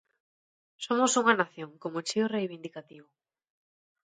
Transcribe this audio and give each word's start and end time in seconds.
Somos 0.85 1.11
unha 1.21 1.37
nación, 1.41 1.69
como 1.83 2.05
chío 2.07 2.25
reivindicativo. 2.35 3.07